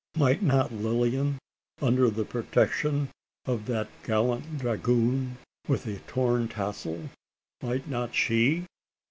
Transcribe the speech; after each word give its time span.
Might 0.17 0.41
not 0.41 0.73
Lilian, 0.73 1.37
under 1.79 2.09
the 2.09 2.25
protection 2.25 3.09
of 3.45 3.67
that 3.67 3.87
gallant 4.03 4.57
dragoon, 4.57 5.37
with 5.67 5.83
the 5.83 5.99
torn 6.07 6.47
tassel 6.47 7.11
might 7.61 7.87
not 7.87 8.15
she? 8.15 8.65